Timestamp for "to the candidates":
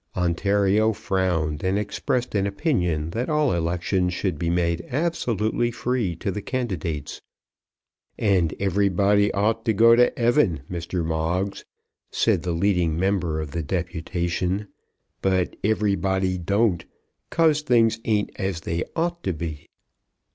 6.15-7.21